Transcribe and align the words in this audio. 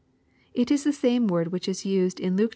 It 0.55 0.71
is 0.71 0.83
the 0.83 0.93
same 0.93 1.27
word 1.27 1.49
which 1.49 1.69
is 1.69 1.85
used 1.85 2.19
in 2.19 2.35
Luke 2.35 2.47
i. 2.49 2.49